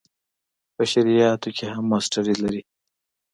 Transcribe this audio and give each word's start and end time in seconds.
په 0.75 0.83
شرعیاتو 0.91 1.49
کې 1.57 1.65
هم 1.73 1.83
ماسټري 1.91 2.35
لري. 2.43 2.61